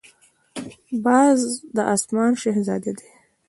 [1.05, 1.39] باز
[1.75, 3.09] د آسمان شهزاده دی